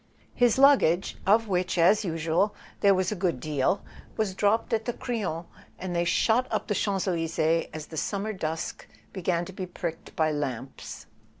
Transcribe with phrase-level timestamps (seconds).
[0.33, 3.83] His luggage, of which, as usual, there was a good deal,
[4.17, 5.45] was dropped at the Crillon,
[5.77, 10.15] and they shot up the Champs Elysees as the summer dusk began to be pricked
[10.15, 11.05] by lamps.